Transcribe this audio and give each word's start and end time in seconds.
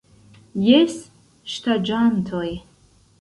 Jes 0.67 0.95
ŝtaĝantoj... 1.57 2.47